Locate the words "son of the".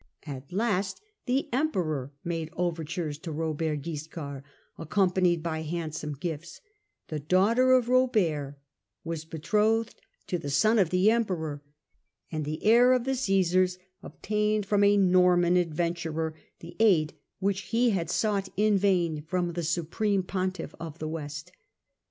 10.49-11.11